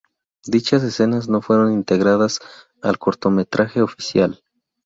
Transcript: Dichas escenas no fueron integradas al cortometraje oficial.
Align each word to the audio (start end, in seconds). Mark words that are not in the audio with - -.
Dichas 0.47 0.81
escenas 0.81 1.29
no 1.29 1.43
fueron 1.43 1.73
integradas 1.73 2.39
al 2.81 2.97
cortometraje 2.97 3.83
oficial. 3.83 4.41